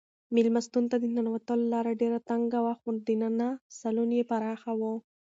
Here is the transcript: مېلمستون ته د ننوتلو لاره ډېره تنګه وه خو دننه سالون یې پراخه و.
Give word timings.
مېلمستون 0.35 0.83
ته 0.91 0.95
د 0.99 1.05
ننوتلو 1.15 1.65
لاره 1.73 1.91
ډېره 2.01 2.19
تنګه 2.29 2.59
وه 2.65 2.73
خو 2.79 2.89
دننه 3.07 3.49
سالون 3.79 4.09
یې 4.17 4.23
پراخه 4.29 4.71
و. 4.79 4.81